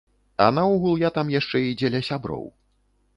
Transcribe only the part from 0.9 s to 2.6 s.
я там яшчэ і дзеля сяброў.